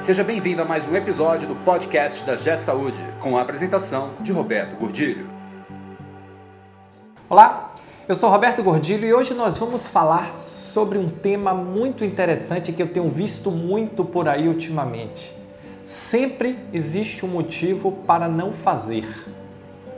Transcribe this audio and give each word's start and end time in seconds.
Seja 0.00 0.24
bem-vindo 0.24 0.62
a 0.62 0.64
mais 0.64 0.88
um 0.88 0.96
episódio 0.96 1.46
do 1.46 1.54
podcast 1.56 2.24
da 2.24 2.34
G 2.34 2.56
Saúde, 2.56 2.98
com 3.20 3.36
a 3.36 3.42
apresentação 3.42 4.12
de 4.20 4.32
Roberto 4.32 4.74
Gordilho. 4.76 5.28
Olá, 7.28 7.72
eu 8.08 8.14
sou 8.14 8.30
Roberto 8.30 8.62
Gordilho 8.62 9.06
e 9.06 9.12
hoje 9.12 9.34
nós 9.34 9.58
vamos 9.58 9.86
falar 9.86 10.34
sobre 10.34 10.96
um 10.96 11.10
tema 11.10 11.52
muito 11.52 12.02
interessante 12.02 12.72
que 12.72 12.82
eu 12.82 12.88
tenho 12.88 13.10
visto 13.10 13.50
muito 13.50 14.02
por 14.02 14.26
aí 14.26 14.48
ultimamente. 14.48 15.36
Sempre 15.84 16.58
existe 16.72 17.26
um 17.26 17.28
motivo 17.28 17.92
para 18.06 18.26
não 18.26 18.52
fazer. 18.52 19.06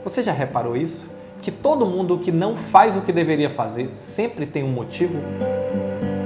Você 0.03 0.21
já 0.21 0.33
reparou 0.33 0.75
isso? 0.75 1.09
Que 1.41 1.49
todo 1.49 1.85
mundo 1.85 2.19
que 2.19 2.31
não 2.31 2.57
faz 2.57 2.97
o 2.97 3.01
que 3.01 3.13
deveria 3.13 3.49
fazer 3.49 3.89
sempre 3.93 4.45
tem 4.45 4.63
um 4.63 4.71
motivo? 4.71 5.17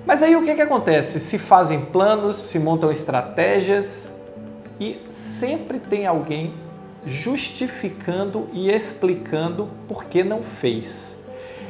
Mas 0.07 0.23
aí 0.23 0.35
o 0.35 0.45
que, 0.45 0.55
que 0.55 0.63
acontece? 0.63 1.21
Se 1.21 1.39
fazem 1.39 1.81
planos, 1.81 2.37
se 2.37 2.59
montam 2.59 2.91
estratégias 2.91 4.13
e 4.79 4.99
sempre 5.11 5.79
tem 5.79 6.07
alguém 6.07 6.55
justificando 7.05 8.49
e 8.53 8.71
explicando 8.71 9.69
por 9.87 10.05
que 10.05 10.25
não 10.25 10.43
fez. 10.43 11.19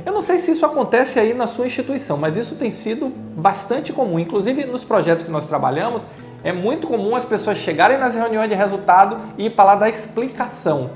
Eu 0.04 0.12
não 0.12 0.20
sei 0.20 0.38
se 0.38 0.52
isso 0.52 0.64
acontece 0.64 1.18
aí 1.18 1.34
na 1.34 1.46
sua 1.46 1.66
instituição, 1.66 2.16
mas 2.16 2.36
isso 2.36 2.56
tem 2.56 2.70
sido 2.70 3.08
bastante 3.08 3.92
comum. 3.92 4.18
Inclusive 4.18 4.64
nos 4.64 4.84
projetos 4.84 5.24
que 5.24 5.30
nós 5.30 5.46
trabalhamos, 5.46 6.06
é 6.42 6.52
muito 6.52 6.86
comum 6.86 7.14
as 7.14 7.24
pessoas 7.24 7.58
chegarem 7.58 7.98
nas 7.98 8.14
reuniões 8.16 8.48
de 8.48 8.54
resultado 8.54 9.18
e 9.36 9.46
ir 9.46 9.50
para 9.50 9.64
lá 9.64 9.74
dar 9.74 9.90
explicação. 9.90 10.90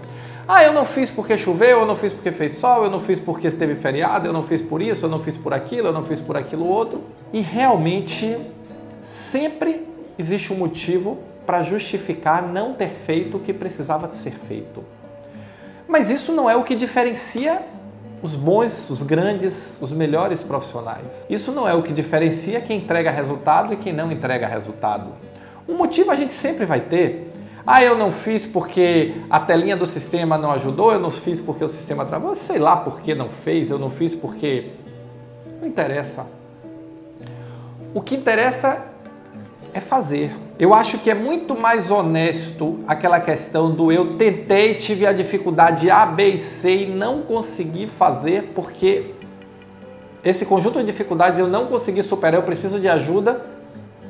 Ah, 0.47 0.63
eu 0.63 0.73
não 0.73 0.85
fiz 0.85 1.11
porque 1.11 1.39
choveu, 1.39 1.81
eu 1.81 1.87
não 1.87 1.97
fiz 1.97 2.13
porque 2.13 2.31
fez 2.31 2.59
sol, 2.59 2.85
eu 2.85 2.91
não 2.91 3.01
fiz 3.01 3.19
porque 3.19 3.51
teve 3.51 3.75
feriado, 3.75 4.27
eu 4.27 4.33
não 4.33 4.43
fiz 4.43 4.61
por 4.61 4.83
isso, 4.83 5.07
eu 5.07 5.09
não 5.09 5.19
fiz 5.19 5.39
por 5.39 5.55
aquilo, 5.55 5.89
eu 5.89 5.93
não 5.93 6.05
fiz 6.05 6.21
por 6.21 6.37
aquilo 6.37 6.67
outro. 6.67 7.03
E 7.33 7.41
realmente 7.41 8.39
sempre 9.03 9.87
existe 10.19 10.53
um 10.53 10.57
motivo 10.57 11.19
para 11.47 11.63
justificar 11.63 12.43
não 12.43 12.75
ter 12.75 12.91
feito 12.91 13.39
o 13.39 13.41
que 13.41 13.53
precisava 13.53 14.09
ser 14.11 14.33
feito. 14.33 14.85
Mas 15.89 16.11
isso 16.11 16.33
não 16.33 16.49
é 16.49 16.57
o 16.57 16.63
que 16.63 16.75
diferencia 16.75 17.63
os 18.23 18.35
bons, 18.35 18.89
os 18.89 19.03
grandes, 19.03 19.79
os 19.81 19.93
melhores 19.93 20.43
profissionais. 20.43 21.27
Isso 21.29 21.53
não 21.53 21.69
é 21.69 21.75
o 21.75 21.83
que 21.83 21.93
diferencia 21.93 22.61
quem 22.61 22.79
entrega 22.79 23.11
resultado 23.11 23.75
e 23.75 23.77
quem 23.77 23.93
não 23.93 24.11
entrega 24.11 24.47
resultado. 24.47 25.11
Um 25.69 25.77
motivo 25.77 26.11
a 26.11 26.15
gente 26.15 26.33
sempre 26.33 26.65
vai 26.65 26.81
ter. 26.81 27.31
Ah, 27.67 27.83
eu 27.83 27.97
não 27.97 28.13
fiz 28.13 28.47
porque 28.47 29.15
a 29.31 29.41
telinha 29.41 29.77
do 29.77 29.87
sistema 29.87 30.37
não 30.37 30.51
ajudou, 30.51 30.93
eu 30.93 31.01
não 31.01 31.11
fiz 31.11 31.41
porque 31.41 31.65
o 31.65 31.69
sistema 31.69 32.05
travou, 32.05 32.35
sei 32.35 32.59
lá 32.59 32.77
por 32.77 33.01
que 33.01 33.15
não 33.15 33.31
fez, 33.31 33.71
eu 33.71 33.79
não 33.79 33.89
fiz 33.89 34.15
porque. 34.15 34.73
Não 35.61 35.67
interessa. 35.67 36.27
O 37.95 38.03
que 38.03 38.17
interessa 38.17 38.85
é 39.73 39.81
fazer. 39.81 40.31
Eu 40.59 40.75
acho 40.75 40.99
que 40.99 41.11
é 41.11 41.15
muito 41.15 41.57
mais 41.59 41.91
honesto 41.91 42.81
aquela 42.87 43.19
questão 43.19 43.71
do 43.71 43.91
eu 43.91 44.15
tentei, 44.17 44.75
tive 44.75 45.07
a 45.07 45.13
dificuldade 45.13 45.91
A, 45.91 46.05
B 46.05 46.31
e 46.31 46.39
C 46.39 46.83
e 46.83 46.87
não 46.87 47.23
consegui 47.23 47.87
fazer 47.87 48.53
porque 48.55 49.15
esse 50.23 50.47
conjunto 50.47 50.79
de 50.79 50.85
dificuldades 50.85 51.39
eu 51.39 51.49
não 51.49 51.67
consegui 51.67 52.03
superar, 52.03 52.41
eu 52.41 52.45
preciso 52.45 52.79
de 52.79 52.89
ajuda, 52.89 53.54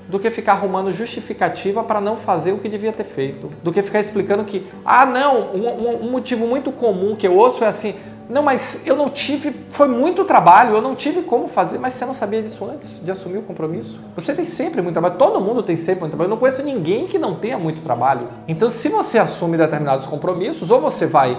do 0.09 0.19
que 0.19 0.31
ficar 0.31 0.53
arrumando 0.53 0.93
justificativa 0.93 1.83
para 1.83 2.01
não 2.01 2.17
fazer 2.17 2.53
o 2.53 2.59
que 2.59 2.69
devia 2.69 2.93
ter 2.93 3.05
feito. 3.05 3.51
Do 3.63 3.73
que 3.73 3.83
ficar 3.83 4.01
explicando 4.01 4.45
que, 4.45 4.67
ah, 4.85 5.07
não, 5.07 5.55
um, 5.55 6.07
um 6.07 6.11
motivo 6.11 6.47
muito 6.47 6.71
comum 6.71 7.17
que 7.17 7.27
eu 7.27 7.37
ouço 7.37 7.65
é 7.65 7.69
assim, 7.69 7.95
não, 8.29 8.43
mas 8.43 8.81
eu 8.87 8.97
não 8.97 9.11
tive, 9.11 9.55
foi 9.69 9.87
muito 9.87 10.25
trabalho, 10.25 10.75
eu 10.75 10.81
não 10.81 10.95
tive 10.95 11.23
como 11.23 11.47
fazer, 11.47 11.79
mas 11.79 11.93
você 11.93 12.07
não 12.07 12.15
sabia 12.15 12.43
disso 12.43 12.65
antes 12.65 13.05
de 13.05 13.11
assumir 13.11 13.39
o 13.39 13.43
compromisso? 13.43 14.01
Você 14.15 14.35
tem 14.35 14.47
sempre 14.47 14.81
muito 14.81 14.95
trabalho, 14.95 15.17
todo 15.17 15.41
mundo 15.41 15.63
tem 15.63 15.77
sempre 15.77 16.01
muito 16.01 16.13
trabalho. 16.13 16.29
Eu 16.29 16.31
não 16.31 16.39
conheço 16.39 16.63
ninguém 16.63 17.07
que 17.07 17.19
não 17.19 17.35
tenha 17.35 17.59
muito 17.59 17.83
trabalho. 17.83 18.29
Então, 18.49 18.69
se 18.71 18.89
você 18.89 19.19
assume 19.19 19.59
determinados 19.59 20.07
compromissos, 20.07 20.71
ou 20.71 20.81
você 20.81 21.07
vai 21.07 21.39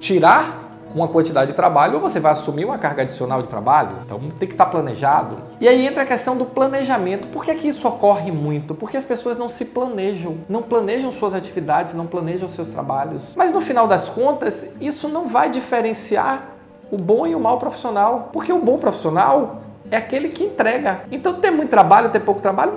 tirar 0.00 0.67
uma 0.94 1.08
quantidade 1.08 1.50
de 1.50 1.56
trabalho 1.56 1.94
ou 1.96 2.00
você 2.00 2.20
vai 2.20 2.32
assumir 2.32 2.64
uma 2.64 2.78
carga 2.78 3.02
adicional 3.02 3.42
de 3.42 3.48
trabalho. 3.48 3.96
Então 4.04 4.18
tem 4.38 4.48
que 4.48 4.54
estar 4.54 4.66
planejado. 4.66 5.36
E 5.60 5.68
aí 5.68 5.86
entra 5.86 6.02
a 6.02 6.06
questão 6.06 6.36
do 6.36 6.44
planejamento. 6.44 7.28
Por 7.28 7.44
que, 7.44 7.54
que 7.54 7.68
isso 7.68 7.86
ocorre 7.86 8.30
muito? 8.30 8.74
Porque 8.74 8.96
as 8.96 9.04
pessoas 9.04 9.36
não 9.36 9.48
se 9.48 9.64
planejam, 9.64 10.38
não 10.48 10.62
planejam 10.62 11.12
suas 11.12 11.34
atividades, 11.34 11.94
não 11.94 12.06
planejam 12.06 12.48
seus 12.48 12.68
trabalhos. 12.68 13.34
Mas 13.36 13.50
no 13.50 13.60
final 13.60 13.86
das 13.86 14.08
contas, 14.08 14.68
isso 14.80 15.08
não 15.08 15.26
vai 15.26 15.50
diferenciar 15.50 16.48
o 16.90 16.96
bom 16.96 17.26
e 17.26 17.34
o 17.34 17.40
mau 17.40 17.58
profissional. 17.58 18.30
Porque 18.32 18.52
o 18.52 18.58
bom 18.58 18.78
profissional 18.78 19.62
é 19.90 19.96
aquele 19.96 20.30
que 20.30 20.44
entrega. 20.44 21.02
Então 21.10 21.34
ter 21.34 21.50
muito 21.50 21.70
trabalho, 21.70 22.10
ter 22.10 22.20
pouco 22.20 22.40
trabalho, 22.40 22.74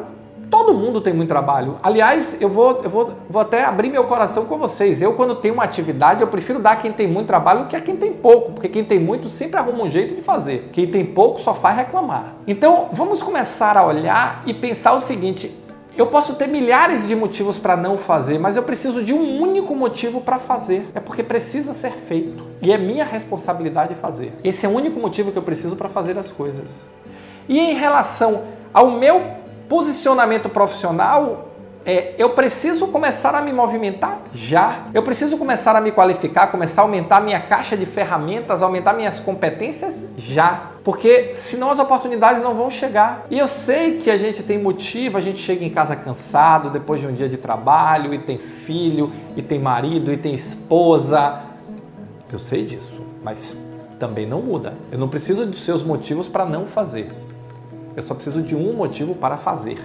Todo 0.51 0.73
mundo 0.73 0.99
tem 0.99 1.13
muito 1.13 1.29
trabalho. 1.29 1.77
Aliás, 1.81 2.35
eu 2.41 2.49
vou, 2.49 2.81
eu 2.83 2.89
vou, 2.89 3.13
vou 3.29 3.41
até 3.41 3.63
abrir 3.63 3.89
meu 3.89 4.03
coração 4.03 4.43
com 4.43 4.57
vocês. 4.57 5.01
Eu, 5.01 5.13
quando 5.13 5.33
tenho 5.35 5.53
uma 5.53 5.63
atividade, 5.63 6.21
eu 6.21 6.27
prefiro 6.27 6.59
dar 6.59 6.71
a 6.71 6.75
quem 6.75 6.91
tem 6.91 7.07
muito 7.07 7.27
trabalho 7.27 7.67
que 7.67 7.75
a 7.75 7.79
quem 7.79 7.95
tem 7.95 8.11
pouco, 8.11 8.51
porque 8.51 8.67
quem 8.67 8.83
tem 8.83 8.99
muito 8.99 9.29
sempre 9.29 9.57
arruma 9.57 9.85
um 9.85 9.89
jeito 9.89 10.13
de 10.13 10.21
fazer. 10.21 10.69
Quem 10.73 10.85
tem 10.85 11.05
pouco 11.05 11.39
só 11.39 11.53
faz 11.53 11.77
reclamar. 11.77 12.35
Então, 12.45 12.89
vamos 12.91 13.23
começar 13.23 13.77
a 13.77 13.85
olhar 13.85 14.43
e 14.45 14.53
pensar 14.53 14.91
o 14.91 14.99
seguinte: 14.99 15.57
eu 15.97 16.07
posso 16.07 16.35
ter 16.35 16.47
milhares 16.47 17.07
de 17.07 17.15
motivos 17.15 17.57
para 17.57 17.77
não 17.77 17.97
fazer, 17.97 18.37
mas 18.37 18.57
eu 18.57 18.63
preciso 18.63 19.01
de 19.01 19.13
um 19.13 19.41
único 19.41 19.73
motivo 19.73 20.19
para 20.19 20.37
fazer. 20.37 20.85
É 20.93 20.99
porque 20.99 21.23
precisa 21.23 21.73
ser 21.73 21.93
feito. 21.93 22.45
E 22.61 22.73
é 22.73 22.77
minha 22.77 23.05
responsabilidade 23.05 23.95
fazer. 23.95 24.33
Esse 24.43 24.65
é 24.65 24.69
o 24.69 24.73
único 24.73 24.99
motivo 24.99 25.31
que 25.31 25.37
eu 25.37 25.43
preciso 25.43 25.77
para 25.77 25.87
fazer 25.87 26.17
as 26.17 26.29
coisas. 26.29 26.85
E 27.47 27.57
em 27.57 27.73
relação 27.73 28.43
ao 28.73 28.91
meu 28.91 29.40
Posicionamento 29.71 30.49
profissional 30.49 31.47
é, 31.85 32.13
eu 32.17 32.31
preciso 32.31 32.89
começar 32.89 33.33
a 33.33 33.41
me 33.41 33.53
movimentar 33.53 34.19
já. 34.33 34.87
Eu 34.93 35.01
preciso 35.01 35.37
começar 35.37 35.73
a 35.77 35.79
me 35.79 35.93
qualificar, 35.93 36.47
começar 36.47 36.81
a 36.81 36.83
aumentar 36.83 37.21
minha 37.21 37.39
caixa 37.39 37.77
de 37.77 37.85
ferramentas, 37.85 38.61
aumentar 38.61 38.91
minhas 38.91 39.21
competências 39.21 40.03
já. 40.17 40.71
Porque 40.83 41.33
senão 41.35 41.71
as 41.71 41.79
oportunidades 41.79 42.43
não 42.43 42.53
vão 42.53 42.69
chegar. 42.69 43.25
E 43.31 43.39
eu 43.39 43.47
sei 43.47 43.97
que 43.99 44.11
a 44.11 44.17
gente 44.17 44.43
tem 44.43 44.57
motivo, 44.57 45.17
a 45.17 45.21
gente 45.21 45.39
chega 45.39 45.63
em 45.63 45.69
casa 45.69 45.95
cansado 45.95 46.69
depois 46.69 46.99
de 46.99 47.07
um 47.07 47.13
dia 47.13 47.29
de 47.29 47.37
trabalho, 47.37 48.13
e 48.13 48.19
tem 48.19 48.37
filho, 48.37 49.09
e 49.37 49.41
tem 49.41 49.57
marido, 49.57 50.11
e 50.11 50.17
tem 50.17 50.33
esposa. 50.33 51.43
Eu 52.29 52.39
sei 52.39 52.65
disso, 52.65 52.99
mas 53.23 53.57
também 53.97 54.25
não 54.25 54.41
muda. 54.41 54.73
Eu 54.91 54.99
não 54.99 55.07
preciso 55.07 55.45
dos 55.45 55.63
seus 55.63 55.81
motivos 55.81 56.27
para 56.27 56.45
não 56.45 56.65
fazer. 56.65 57.09
Eu 57.95 58.01
só 58.01 58.13
preciso 58.13 58.41
de 58.41 58.55
um 58.55 58.73
motivo 58.73 59.15
para 59.15 59.37
fazer. 59.37 59.79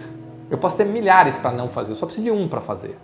Eu 0.50 0.59
posso 0.59 0.77
ter 0.77 0.84
milhares 0.84 1.39
para 1.39 1.50
não 1.50 1.69
fazer, 1.69 1.93
eu 1.93 1.97
só 1.97 2.06
preciso 2.06 2.25
de 2.25 2.31
um 2.31 2.47
para 2.47 2.61
fazer. 2.61 2.97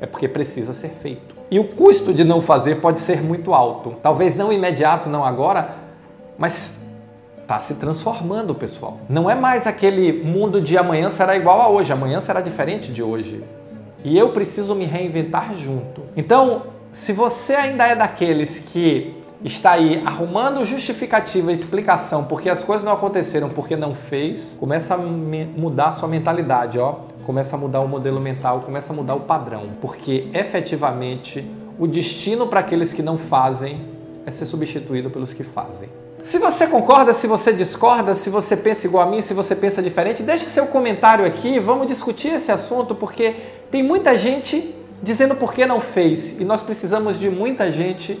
É 0.00 0.06
porque 0.06 0.28
precisa 0.28 0.72
ser 0.72 0.90
feito. 0.90 1.34
E 1.50 1.58
o 1.58 1.64
custo 1.64 2.14
de 2.14 2.22
não 2.22 2.40
fazer 2.40 2.76
pode 2.76 3.00
ser 3.00 3.20
muito 3.22 3.52
alto. 3.52 3.96
Talvez 4.02 4.36
não 4.36 4.52
imediato, 4.52 5.08
não 5.08 5.24
agora, 5.24 5.74
mas 6.36 6.78
está 7.40 7.58
se 7.58 7.74
transformando, 7.74 8.54
pessoal. 8.54 8.98
Não 9.08 9.28
é 9.28 9.34
mais 9.34 9.66
aquele 9.66 10.12
mundo 10.12 10.60
de 10.60 10.76
amanhã 10.76 11.10
será 11.10 11.34
igual 11.34 11.60
a 11.60 11.68
hoje, 11.68 11.92
amanhã 11.92 12.20
será 12.20 12.40
diferente 12.40 12.92
de 12.92 13.02
hoje. 13.02 13.42
E 14.04 14.16
eu 14.16 14.30
preciso 14.32 14.74
me 14.74 14.84
reinventar 14.84 15.54
junto. 15.54 16.02
Então, 16.16 16.64
se 16.92 17.12
você 17.12 17.54
ainda 17.54 17.86
é 17.86 17.96
daqueles 17.96 18.58
que 18.58 19.17
está 19.44 19.72
aí 19.72 20.02
arrumando 20.04 20.64
justificativa 20.64 21.52
e 21.52 21.54
explicação 21.54 22.24
porque 22.24 22.50
as 22.50 22.62
coisas 22.62 22.84
não 22.84 22.92
aconteceram 22.92 23.48
porque 23.48 23.76
não 23.76 23.94
fez, 23.94 24.56
começa 24.58 24.94
a 24.94 24.98
mudar 24.98 25.88
a 25.88 25.92
sua 25.92 26.08
mentalidade, 26.08 26.78
ó. 26.78 26.96
Começa 27.24 27.56
a 27.56 27.58
mudar 27.58 27.80
o 27.80 27.88
modelo 27.88 28.20
mental, 28.20 28.62
começa 28.62 28.92
a 28.92 28.96
mudar 28.96 29.14
o 29.14 29.20
padrão, 29.20 29.68
porque 29.82 30.28
efetivamente 30.32 31.46
o 31.78 31.86
destino 31.86 32.46
para 32.46 32.60
aqueles 32.60 32.94
que 32.94 33.02
não 33.02 33.18
fazem 33.18 33.86
é 34.24 34.30
ser 34.30 34.46
substituído 34.46 35.10
pelos 35.10 35.32
que 35.32 35.44
fazem. 35.44 35.88
Se 36.18 36.38
você 36.38 36.66
concorda, 36.66 37.12
se 37.12 37.26
você 37.26 37.52
discorda, 37.52 38.12
se 38.12 38.28
você 38.28 38.56
pensa 38.56 38.86
igual 38.86 39.06
a 39.06 39.10
mim, 39.10 39.22
se 39.22 39.34
você 39.34 39.54
pensa 39.54 39.80
diferente, 39.80 40.22
deixe 40.22 40.46
seu 40.46 40.66
comentário 40.66 41.24
aqui, 41.24 41.60
vamos 41.60 41.86
discutir 41.86 42.34
esse 42.34 42.50
assunto, 42.50 42.94
porque 42.94 43.36
tem 43.70 43.82
muita 43.82 44.16
gente 44.18 44.74
dizendo 45.00 45.36
por 45.36 45.52
que 45.52 45.64
não 45.64 45.80
fez 45.80 46.40
e 46.40 46.44
nós 46.44 46.60
precisamos 46.60 47.18
de 47.18 47.30
muita 47.30 47.70
gente 47.70 48.20